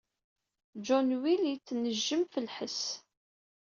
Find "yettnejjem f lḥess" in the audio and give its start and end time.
1.51-2.81